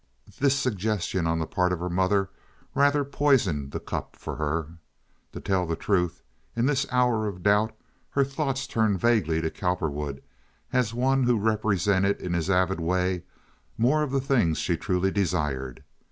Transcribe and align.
This 0.39 0.57
suggestion 0.57 1.27
on 1.27 1.37
the 1.37 1.45
part 1.45 1.71
of 1.71 1.77
her 1.79 1.87
mother 1.87 2.31
rather 2.73 3.03
poisoned 3.03 3.69
the 3.69 3.79
cup 3.79 4.15
for 4.15 4.37
her. 4.37 4.77
To 5.33 5.39
tell 5.39 5.67
the 5.67 5.75
truth, 5.75 6.23
in 6.55 6.65
this 6.65 6.87
hour 6.91 7.27
of 7.27 7.43
doubt 7.43 7.71
her 8.09 8.23
thoughts 8.23 8.65
turned 8.65 8.99
vaguely 8.99 9.41
to 9.41 9.51
Cowperwood 9.51 10.23
as 10.73 10.91
one 10.91 11.21
who 11.25 11.37
represented 11.37 12.19
in 12.19 12.33
his 12.33 12.49
avid 12.49 12.79
way 12.79 13.21
more 13.77 14.01
of 14.01 14.09
the 14.09 14.19
things 14.19 14.57
she 14.57 14.75
truly 14.75 15.11
desired. 15.11 15.83